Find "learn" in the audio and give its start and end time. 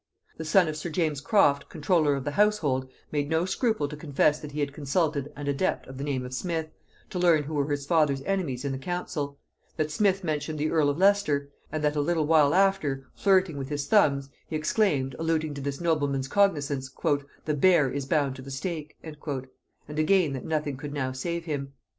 7.19-7.43